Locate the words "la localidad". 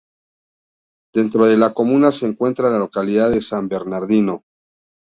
2.71-3.29